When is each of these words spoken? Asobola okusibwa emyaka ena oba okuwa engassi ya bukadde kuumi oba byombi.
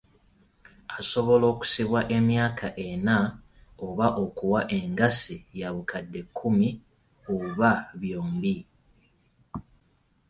Asobola 0.99 1.45
okusibwa 1.53 2.01
emyaka 2.17 2.67
ena 2.89 3.17
oba 3.87 4.07
okuwa 4.23 4.61
engassi 4.79 5.35
ya 5.59 5.69
bukadde 5.75 6.19
kuumi 6.35 6.69
oba 7.35 7.71
byombi. 7.99 8.55